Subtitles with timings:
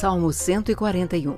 [0.00, 1.36] Salmo 141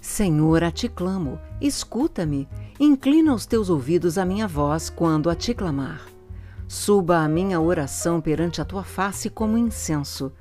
[0.00, 2.48] Senhor, a ti clamo, escuta-me,
[2.80, 6.00] inclina os teus ouvidos à minha voz quando a ti clamar.
[6.66, 10.32] Suba a minha oração perante a tua face como incenso,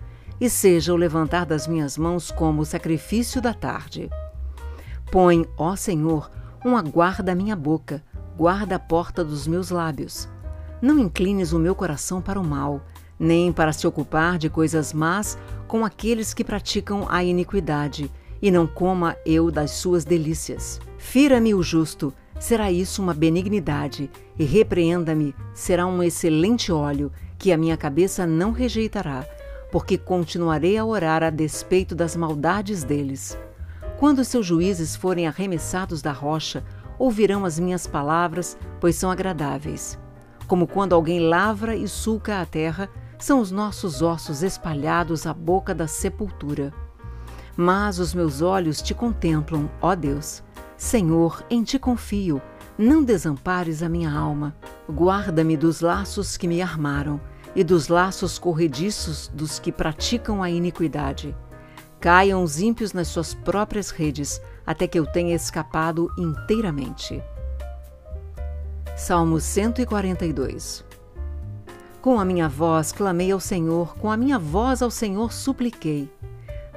[0.42, 4.10] e seja o levantar das minhas mãos como o sacrifício da tarde.
[5.12, 6.32] Põe, ó Senhor,
[6.66, 8.04] uma guarda à minha boca,
[8.36, 10.28] guarda a porta dos meus lábios.
[10.82, 12.82] Não inclines o meu coração para o mal,
[13.20, 15.38] nem para se ocupar de coisas más
[15.74, 20.80] com aqueles que praticam a iniquidade, e não coma eu das suas delícias.
[21.00, 24.08] Fira-me o justo, será isso uma benignidade,
[24.38, 29.26] e repreenda-me, será um excelente óleo, que a minha cabeça não rejeitará,
[29.72, 33.36] porque continuarei a orar a despeito das maldades deles.
[33.98, 36.64] Quando seus juízes forem arremessados da rocha,
[37.00, 39.98] ouvirão as minhas palavras, pois são agradáveis.
[40.46, 42.88] Como quando alguém lavra e sulca a terra,
[43.18, 46.74] são os nossos ossos espalhados à boca da sepultura.
[47.56, 50.44] Mas os meus olhos te contemplam, ó Deus.
[50.76, 52.42] Senhor, em ti confio.
[52.78, 54.56] Não desampares a minha alma.
[54.90, 57.22] Guarda-me dos laços que me armaram
[57.56, 61.36] e dos laços corrediços dos que praticam a iniquidade.
[62.00, 67.24] Caiam os ímpios nas suas próprias redes, até que eu tenha escapado inteiramente.
[68.98, 70.84] Salmo 142
[72.04, 76.12] com a minha voz clamei ao Senhor, com a minha voz ao Senhor supliquei.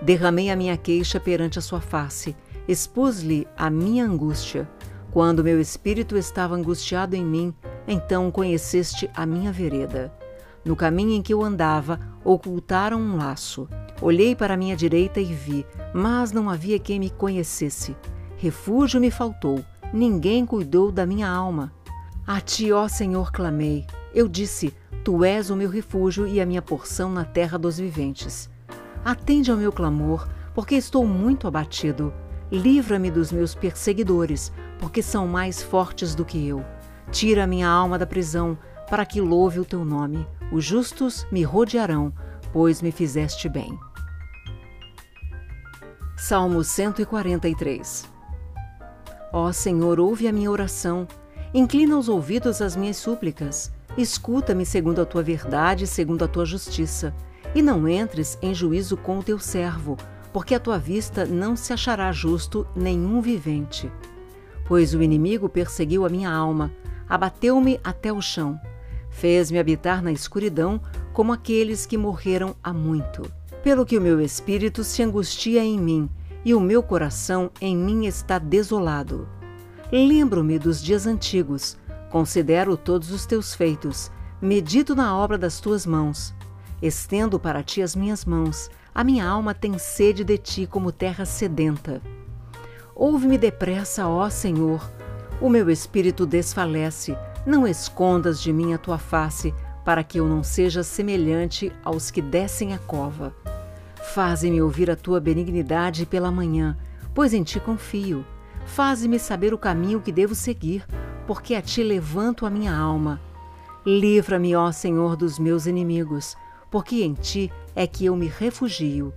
[0.01, 2.37] Derramei a minha queixa perante a sua face,
[2.69, 4.71] expus-lhe a minha angústia.
[5.11, 7.53] Quando meu espírito estava angustiado em mim,
[7.89, 10.15] então conheceste a minha vereda.
[10.65, 13.69] No caminho em que eu andava, ocultaram um laço.
[14.01, 17.97] Olhei para a minha direita e vi, mas não havia quem me conhecesse.
[18.37, 21.73] Refúgio me faltou, ninguém cuidou da minha alma.
[22.25, 23.85] A ti, ó Senhor, clamei.
[24.15, 24.73] Eu disse:
[25.07, 28.51] Tu és o meu refúgio e a minha porção na terra dos viventes.
[29.05, 32.13] Atende ao meu clamor, porque estou muito abatido.
[32.51, 36.65] Livra-me dos meus perseguidores, porque são mais fortes do que eu.
[37.13, 38.59] Tira a minha alma da prisão,
[38.91, 40.27] para que louve o teu nome.
[40.51, 42.13] Os justos me rodearão,
[42.53, 43.79] pois me fizeste bem.
[46.17, 48.11] Salmo 143
[49.33, 51.07] Ó Senhor, ouve a minha oração,
[51.55, 53.76] inclina os ouvidos às minhas súplicas.
[53.97, 57.15] Escuta-me segundo a tua verdade, segundo a tua justiça,
[57.55, 59.97] e não entres em juízo com o teu servo,
[60.33, 63.91] porque a tua vista não se achará justo nenhum vivente.
[64.67, 66.71] Pois o inimigo perseguiu a minha alma,
[67.09, 68.61] abateu-me até o chão,
[69.09, 70.79] fez-me habitar na escuridão
[71.15, 73.23] como aqueles que morreram há muito.
[73.63, 76.11] Pelo que o meu espírito se angustia em mim,
[76.45, 79.27] e o meu coração em mim está desolado.
[79.91, 81.79] Lembro-me dos dias antigos,
[82.17, 84.11] Considero todos os teus feitos,
[84.41, 86.35] medito na obra das tuas mãos.
[86.81, 91.27] Estendo para ti as minhas mãos, a minha alma tem sede de ti como terra
[91.27, 92.01] sedenta.
[92.95, 94.91] Ouve-me depressa, ó Senhor.
[95.43, 100.43] O meu espírito desfalece, não escondas de mim a tua face, para que eu não
[100.43, 103.37] seja semelhante aos que descem a cova.
[104.15, 106.79] Faze-me ouvir a tua benignidade pela manhã,
[107.15, 108.25] pois em ti confio.
[108.65, 110.83] Faze-me saber o caminho que devo seguir,
[111.27, 113.21] porque a ti levanto a minha alma.
[113.85, 116.37] Livra-me, ó Senhor, dos meus inimigos,
[116.71, 119.13] porque em ti é que eu me refugio.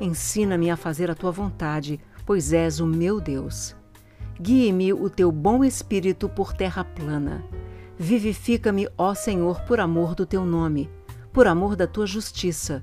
[0.00, 3.74] Ensina-me a fazer a tua vontade, pois és o meu Deus.
[4.40, 7.44] Guie-me o teu bom espírito por terra plana.
[7.98, 10.88] Vivifica-me, ó Senhor, por amor do teu nome,
[11.32, 12.82] por amor da tua justiça.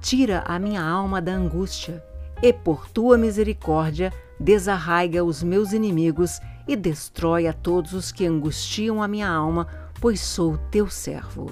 [0.00, 2.02] Tira a minha alma da angústia,
[2.42, 9.02] e por tua misericórdia desarraiga os meus inimigos e destrói a todos os que angustiam
[9.02, 9.66] a minha alma,
[10.00, 11.50] pois sou teu servo.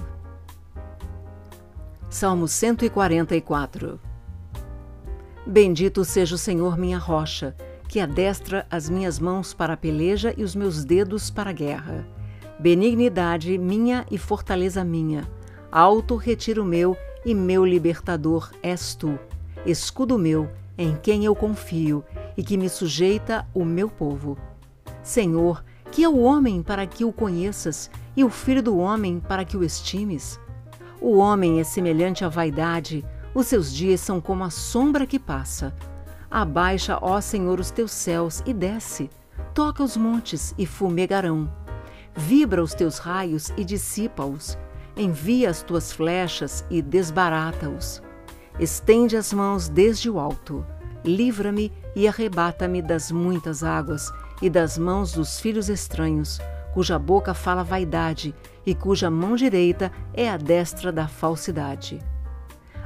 [2.09, 3.99] Salmo 144
[5.45, 7.55] Bendito seja o Senhor, minha rocha,
[7.87, 12.07] que adestra as minhas mãos para a peleja e os meus dedos para a guerra.
[12.59, 15.27] Benignidade minha e fortaleza minha,
[15.71, 19.19] alto retiro meu e meu libertador és tu,
[19.65, 22.03] escudo meu, em quem eu confio
[22.35, 24.37] e que me sujeita o meu povo.
[25.05, 29.45] Senhor, que é o homem para que o conheças, e o filho do homem para
[29.45, 30.39] que o estimes?
[30.99, 35.75] O homem é semelhante à vaidade, os seus dias são como a sombra que passa.
[36.29, 39.07] Abaixa, ó Senhor, os teus céus e desce.
[39.53, 41.53] Toca os montes e fumegarão.
[42.15, 44.57] Vibra os teus raios e dissipa-os.
[44.97, 48.01] Envia as tuas flechas e desbarata-os.
[48.59, 50.65] Estende as mãos desde o alto.
[51.03, 54.11] Livra-me e arrebata-me das muitas águas
[54.41, 56.39] e das mãos dos filhos estranhos,
[56.73, 58.35] cuja boca fala vaidade
[58.65, 61.99] e cuja mão direita é a destra da falsidade.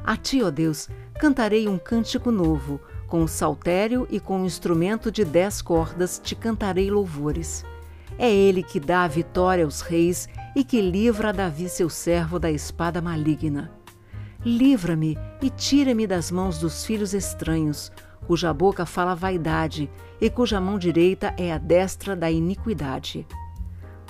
[0.04, 5.12] A ti, ó Deus, cantarei um cântico novo, com o saltério e com o instrumento
[5.12, 7.66] de dez cordas te cantarei louvores.
[8.18, 12.52] É ele que dá a vitória aos reis e que livra Davi seu servo da
[12.52, 13.72] espada maligna.
[14.46, 17.92] Livra-me e tira-me das mãos dos filhos estranhos,
[18.28, 19.90] cuja boca fala vaidade
[20.20, 23.26] e cuja mão direita é a destra da iniquidade.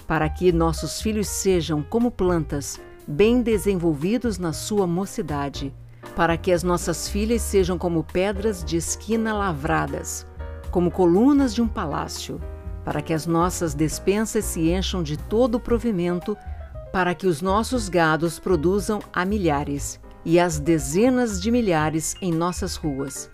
[0.08, 5.74] Para que nossos filhos sejam como plantas, bem desenvolvidos na sua mocidade,
[6.16, 10.26] para que as nossas filhas sejam como pedras de esquina lavradas,
[10.72, 12.40] como colunas de um palácio,
[12.84, 16.38] para que as nossas despensas se encham de todo o provimento,
[16.92, 22.76] para que os nossos gados produzam a milhares e as dezenas de milhares em nossas
[22.76, 23.30] ruas,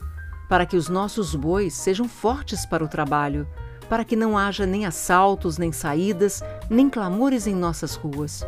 [0.48, 3.48] para que os nossos bois sejam fortes para o trabalho,
[3.90, 8.46] para que não haja nem assaltos, nem saídas, nem clamores em nossas ruas.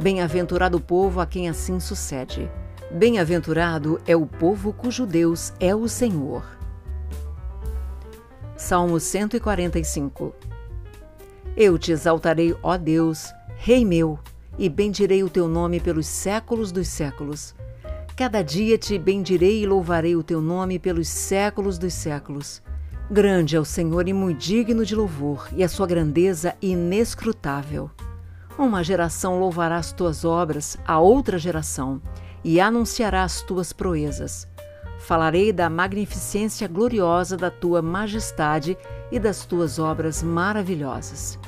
[0.00, 2.50] Bem-aventurado o povo a quem assim sucede.
[2.90, 6.42] Bem-aventurado é o povo cujo Deus é o Senhor.
[8.56, 10.34] Salmo 145
[11.56, 14.18] Eu te exaltarei, ó Deus, Rei meu,
[14.58, 17.54] e bendirei o teu nome pelos séculos dos séculos.
[18.20, 22.62] Cada dia te bendirei e louvarei o teu nome pelos séculos dos séculos.
[23.10, 27.90] Grande é o Senhor e muito digno de louvor, e a sua grandeza inescrutável.
[28.58, 32.02] Uma geração louvará as tuas obras a outra geração,
[32.44, 34.46] e anunciará as tuas proezas.
[34.98, 38.76] Falarei da magnificência gloriosa da tua majestade
[39.10, 41.38] e das tuas obras maravilhosas.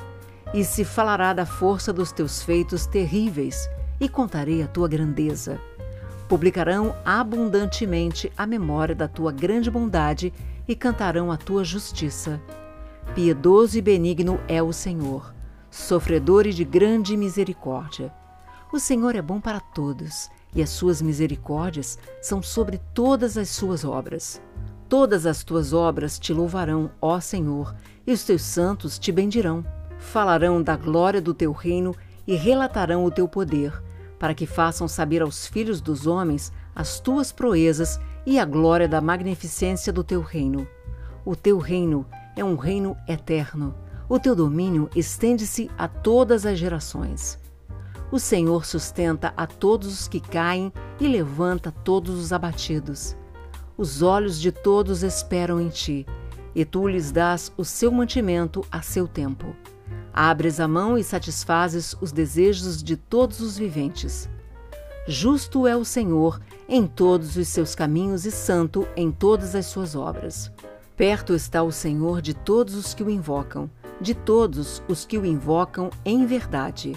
[0.55, 3.69] E se falará da força dos teus feitos terríveis,
[4.01, 5.61] e contarei a tua grandeza.
[6.33, 10.33] Publicarão abundantemente a memória da tua grande bondade
[10.67, 12.41] e cantarão a tua justiça.
[13.15, 15.35] Piedoso e benigno é o Senhor,
[15.71, 18.11] sofredor e de grande misericórdia.
[18.73, 23.85] O Senhor é bom para todos e as suas misericórdias são sobre todas as suas
[23.85, 24.41] obras.
[24.89, 27.75] Todas as tuas obras te louvarão, ó Senhor,
[28.07, 29.63] e os teus santos te bendirão.
[29.99, 31.95] Falarão da glória do teu reino
[32.27, 33.83] e relatarão o teu poder,
[34.23, 39.01] para que façam saber aos filhos dos homens as tuas proezas e a glória da
[39.01, 40.65] magnificência do teu reino.
[41.25, 43.75] O teu reino é um reino eterno.
[44.09, 47.37] O teu domínio estende-se a todas as gerações.
[48.13, 53.17] O Senhor sustenta a todos os que caem e levanta todos os abatidos.
[53.77, 56.07] Os olhos de todos esperam em ti,
[56.55, 59.57] e tu lhes dás o seu mantimento a seu tempo.
[60.13, 64.29] Abres a mão e satisfazes os desejos de todos os viventes.
[65.09, 69.97] Justo é o Senhor em todos os seus caminhos e santo em todas as suas
[69.97, 70.53] obras.
[70.97, 73.71] Perto está o Senhor de todos os que o invocam,
[74.01, 76.95] de todos os que o invocam em verdade.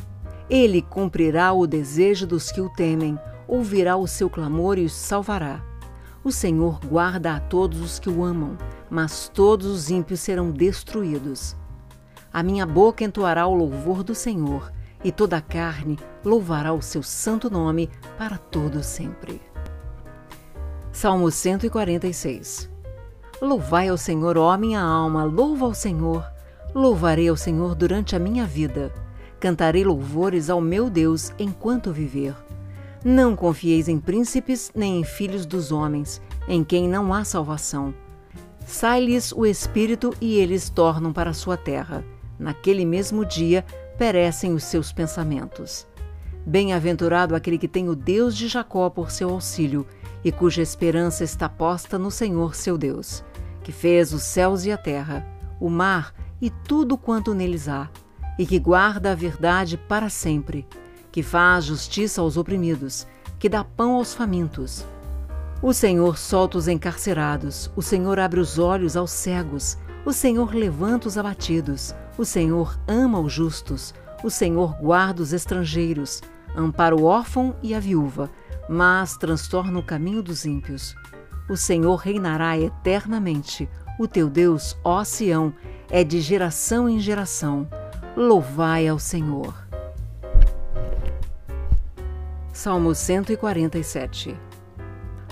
[0.49, 3.17] Ele cumprirá o desejo dos que o temem,
[3.47, 5.63] ouvirá o seu clamor e os salvará.
[6.23, 8.57] O Senhor guarda a todos os que o amam,
[8.89, 11.55] mas todos os ímpios serão destruídos.
[12.35, 14.69] A minha boca entoará o louvor do Senhor,
[15.01, 19.41] e toda a carne louvará o seu santo nome para todo sempre.
[20.91, 22.69] Salmo 146
[23.41, 26.29] Louvai ao Senhor, ó minha alma, louva ao Senhor.
[26.73, 28.91] Louvarei ao Senhor durante a minha vida
[29.39, 32.35] Cantarei louvores ao meu Deus enquanto viver.
[33.01, 37.93] Não confieis em príncipes nem em filhos dos homens, em quem não há salvação.
[38.67, 42.03] Sai-lhes o espírito e eles tornam para a sua terra.
[42.37, 43.65] Naquele mesmo dia
[43.97, 45.87] perecem os seus pensamentos.
[46.45, 49.85] Bem-aventurado aquele que tem o Deus de Jacó por seu auxílio
[50.23, 53.23] e cuja esperança está posta no Senhor seu Deus,
[53.63, 55.25] que fez os céus e a terra,
[55.59, 57.89] o mar e tudo quanto neles há
[58.37, 60.67] e que guarda a verdade para sempre,
[61.11, 63.07] que faz justiça aos oprimidos,
[63.39, 64.85] que dá pão aos famintos.
[65.61, 71.07] O Senhor solta os encarcerados, o Senhor abre os olhos aos cegos, o Senhor levanta
[71.07, 73.93] os abatidos, o Senhor ama os justos,
[74.23, 76.21] o Senhor guarda os estrangeiros,
[76.55, 78.29] ampara o órfão e a viúva,
[78.69, 80.95] mas transtorna o caminho dos ímpios.
[81.49, 83.67] O Senhor reinará eternamente.
[83.99, 85.53] O teu Deus, ó Sião,
[85.89, 87.67] é de geração em geração.
[88.15, 89.53] Louvai ao Senhor.
[92.53, 94.35] Salmo 147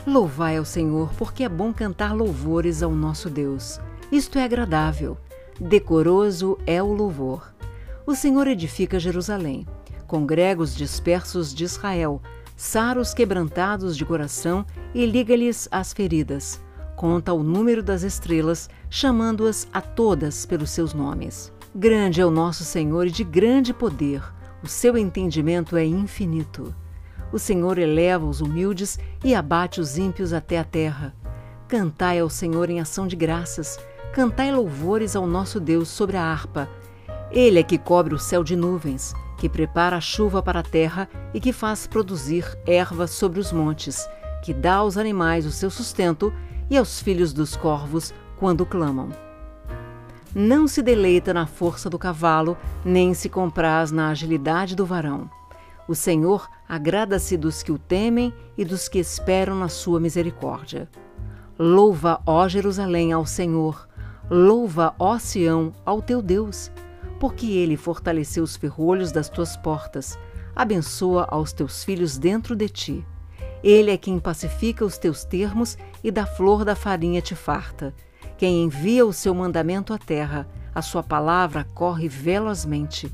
[0.06, 3.80] Louvai ao Senhor, porque é bom cantar louvores ao nosso Deus.
[4.14, 5.18] Isto é agradável.
[5.60, 7.52] Decoroso é o louvor.
[8.06, 9.66] O Senhor edifica Jerusalém.
[10.06, 12.22] Congrega os dispersos de Israel,
[12.56, 16.62] sara os quebrantados de coração e liga-lhes as feridas.
[16.96, 21.52] Conta o número das estrelas, chamando-as a todas pelos seus nomes.
[21.74, 24.22] Grande é o nosso Senhor e de grande poder,
[24.62, 26.72] o seu entendimento é infinito.
[27.32, 31.16] O Senhor eleva os humildes e abate os ímpios até a terra.
[31.68, 33.80] Cantai ao Senhor em ação de graças,
[34.14, 36.70] cantai louvores ao nosso Deus sobre a harpa.
[37.32, 41.10] Ele é que cobre o céu de nuvens, que prepara a chuva para a terra
[41.34, 44.08] e que faz produzir erva sobre os montes,
[44.44, 46.32] que dá aos animais o seu sustento
[46.70, 49.10] e aos filhos dos corvos quando clamam.
[50.36, 52.56] Não se deleita na força do cavalo,
[52.86, 55.28] nem se compraz na agilidade do varão.
[55.88, 60.88] O Senhor agrada-se dos que o temem e dos que esperam na sua misericórdia.
[61.58, 63.88] Louva, ó Jerusalém, ao Senhor.
[64.34, 66.72] Louva, ó Sião, ao teu Deus
[67.24, 70.20] porque ele fortaleceu os ferrolhos das tuas portas,
[70.54, 73.08] abençoa aos teus filhos dentro de ti.
[73.64, 77.94] Ele é quem pacifica os teus termos e da flor da farinha te farta.
[78.38, 83.10] Quem envia o seu mandamento à terra, a sua palavra corre velozmente.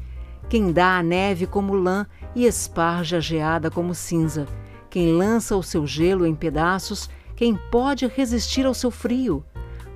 [0.50, 4.48] Quem dá a neve como lã e esparge a geada como cinza.
[4.90, 9.46] Quem lança o seu gelo em pedaços, quem pode resistir ao seu frio?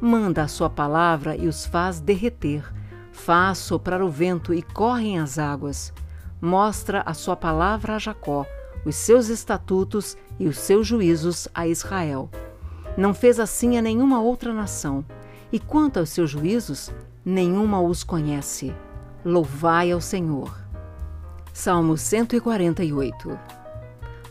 [0.06, 2.70] Manda a sua palavra e os faz derreter
[3.14, 5.94] Faz soprar o vento e correm as águas.
[6.42, 8.46] Mostra a sua palavra a Jacó,
[8.84, 12.30] os seus estatutos e os seus juízos a Israel.
[12.98, 15.06] Não fez assim a nenhuma outra nação,
[15.54, 16.92] e quanto aos seus juízos,
[17.24, 18.76] nenhuma os conhece.
[19.24, 20.54] Louvai ao Senhor.
[21.54, 23.40] Salmo 148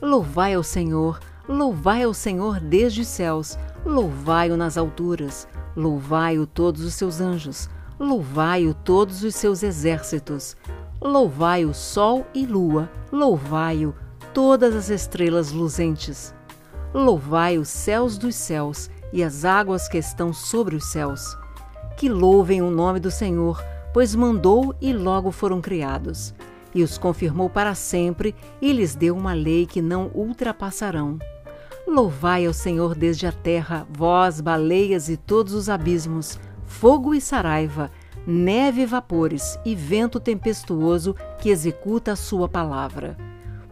[0.03, 6.95] Louvai ao Senhor, louvai ao Senhor desde os céus, louvai-o nas alturas, louvai-o todos os
[6.95, 7.69] seus anjos,
[8.03, 10.57] Louvai-o todos os seus exércitos.
[11.01, 12.91] Louvai o sol e lua.
[13.13, 13.95] Louvai-o
[14.35, 16.35] todas as estrelas luzentes.
[16.93, 21.39] Louvai os céus dos céus e as águas que estão sobre os céus.
[21.97, 23.65] Que louvem o nome do Senhor,
[23.95, 26.35] pois mandou e logo foram criados.
[26.75, 31.19] E os confirmou para sempre e lhes deu uma lei que não ultrapassarão.
[31.93, 37.91] Louvai ao Senhor desde a terra, vós, baleias e todos os abismos fogo e saraiva,
[38.27, 43.15] neve e vapores e vento tempestuoso que executa a sua palavra.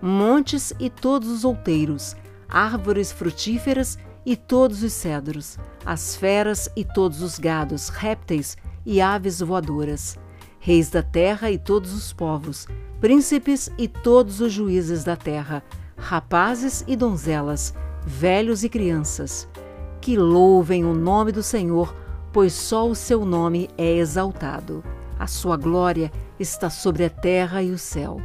[0.03, 2.15] Montes e todos os outeiros,
[2.47, 9.41] árvores frutíferas e todos os cedros, as feras e todos os gados, répteis e aves
[9.41, 10.19] voadoras,
[10.59, 12.69] reis da terra e todos os povos,
[13.01, 15.63] príncipes e todos os juízes da terra,
[15.97, 17.73] rapazes e donzelas,
[18.05, 19.49] velhos e crianças,
[20.01, 21.95] que louvem o nome do Senhor
[22.33, 24.85] pois só o seu nome é exaltado.
[25.19, 28.21] A sua glória está sobre a terra e o céu.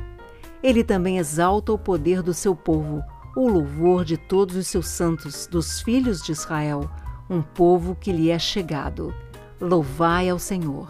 [0.63, 3.03] Ele também exalta o poder do seu povo,
[3.35, 6.89] o louvor de todos os seus santos, dos filhos de Israel,
[7.29, 9.13] um povo que lhe é chegado.
[9.59, 10.89] Louvai ao Senhor.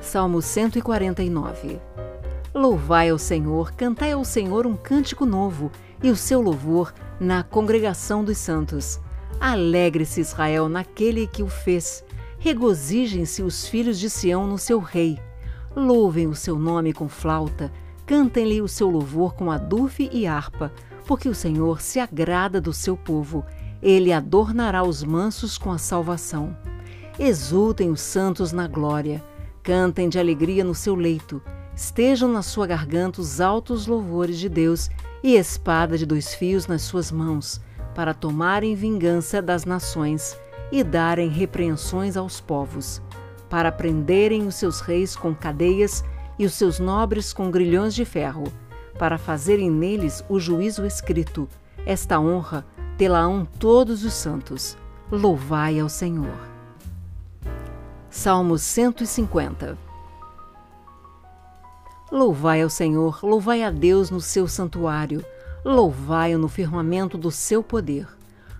[0.00, 1.80] Salmo 149
[2.56, 5.70] Louvai ao Senhor, cantai ao Senhor um cântico novo,
[6.02, 8.98] e o seu louvor na congregação dos santos.
[9.38, 12.02] Alegre-se Israel naquele que o fez.
[12.38, 15.18] Regozijem-se os filhos de Sião no seu rei.
[15.76, 17.70] Louvem o seu nome com flauta,
[18.06, 20.72] cantem-lhe o seu louvor com adufe e harpa,
[21.06, 23.44] porque o Senhor se agrada do seu povo.
[23.82, 26.56] Ele adornará os mansos com a salvação.
[27.18, 29.22] Exultem os santos na glória,
[29.62, 31.42] cantem de alegria no seu leito,
[31.76, 34.90] estejam na sua garganta os altos louvores de Deus
[35.22, 37.60] e espada de dois fios nas suas mãos
[37.94, 40.36] para tomarem vingança das nações
[40.72, 43.00] e darem repreensões aos povos,
[43.48, 46.04] para prenderem os seus reis com cadeias
[46.38, 48.44] e os seus nobres com grilhões de ferro,
[48.98, 51.48] para fazerem neles o juízo escrito.
[51.86, 52.66] Esta honra
[52.98, 54.76] tê-la-ão todos os santos.
[55.10, 56.36] Louvai ao Senhor.
[58.10, 59.85] Salmo 150
[62.10, 65.24] Louvai ao Senhor, louvai a Deus no seu santuário
[65.66, 68.06] Louvai-o no firmamento do seu poder.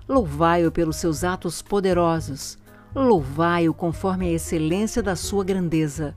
[0.09, 2.59] Louvai-o pelos seus atos poderosos.
[2.93, 6.17] Louvai-o conforme a excelência da sua grandeza.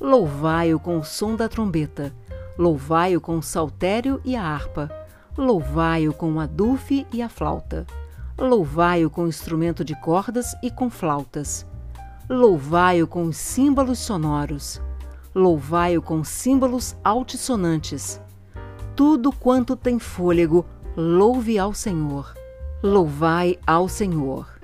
[0.00, 2.14] Louvai-o com o som da trombeta.
[2.56, 4.88] Louvai-o com o saltério e a harpa.
[5.36, 7.84] Louvai-o com o adufe e a flauta.
[8.38, 11.66] Louvai-o com instrumento de cordas e com flautas.
[12.28, 14.80] Louvai-o com os símbolos sonoros.
[15.34, 18.20] Louvai-o com símbolos altissonantes
[19.00, 22.34] tudo quanto tem fôlego, louve ao Senhor.
[22.82, 24.59] Louvai ao Senhor.